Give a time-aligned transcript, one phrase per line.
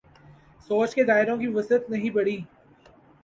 [0.69, 2.37] سوچ کے دائروں کی وسعت نہیں بڑھی۔